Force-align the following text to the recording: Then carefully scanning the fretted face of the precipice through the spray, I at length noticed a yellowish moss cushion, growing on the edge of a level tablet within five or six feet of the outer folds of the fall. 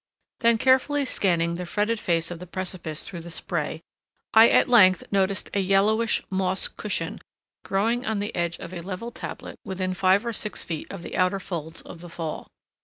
Then 0.39 0.57
carefully 0.57 1.05
scanning 1.05 1.53
the 1.57 1.65
fretted 1.67 1.99
face 1.99 2.31
of 2.31 2.39
the 2.39 2.47
precipice 2.47 3.05
through 3.07 3.21
the 3.21 3.29
spray, 3.29 3.83
I 4.33 4.49
at 4.49 4.67
length 4.67 5.03
noticed 5.11 5.51
a 5.53 5.59
yellowish 5.59 6.23
moss 6.31 6.67
cushion, 6.67 7.19
growing 7.63 8.03
on 8.03 8.17
the 8.17 8.35
edge 8.35 8.57
of 8.57 8.73
a 8.73 8.81
level 8.81 9.11
tablet 9.11 9.57
within 9.63 9.93
five 9.93 10.25
or 10.25 10.33
six 10.33 10.63
feet 10.63 10.91
of 10.91 11.03
the 11.03 11.15
outer 11.15 11.39
folds 11.39 11.81
of 11.83 12.01
the 12.01 12.09
fall. 12.09 12.47